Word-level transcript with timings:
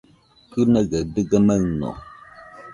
Kɨnaigaɨ 0.51 1.01
dɨga 1.13 1.37
maɨno. 1.47 1.89